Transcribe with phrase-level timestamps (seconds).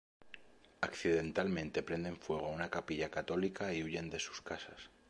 [0.81, 4.89] Accidentalmente prenden fuego a una capilla católica y huyen de sus casas.